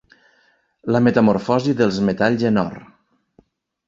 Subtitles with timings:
[0.95, 2.73] La metamorfosi dels metalls en or.